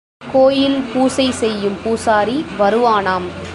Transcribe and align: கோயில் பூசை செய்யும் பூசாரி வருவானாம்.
கோயில் 0.33 0.77
பூசை 0.93 1.31
செய்யும் 1.31 1.77
பூசாரி 1.83 2.45
வருவானாம். 2.59 3.27